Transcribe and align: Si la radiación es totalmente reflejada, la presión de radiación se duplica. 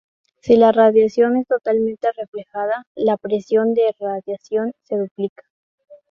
Si 0.41 0.55
la 0.57 0.71
radiación 0.71 1.37
es 1.37 1.45
totalmente 1.47 2.07
reflejada, 2.17 2.85
la 2.95 3.17
presión 3.17 3.75
de 3.75 3.93
radiación 3.99 4.71
se 4.81 4.97
duplica. 4.97 5.43